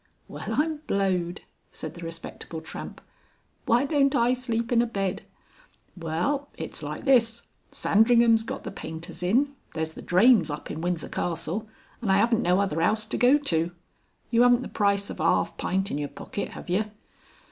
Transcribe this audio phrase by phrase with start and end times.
[0.27, 3.01] "Well I'm blowed!" said the Respectable Tramp.
[3.67, 5.21] "Why don't I sleep in a bed?
[5.95, 7.43] Well, it's like this.
[7.71, 11.69] Sandringham's got the painters in, there's the drains up in Windsor Castle,
[12.01, 13.73] and I 'aven't no other 'ouse to go to.
[14.31, 16.89] You 'aven't the price of a arf pint in your pocket, 'ave yer?"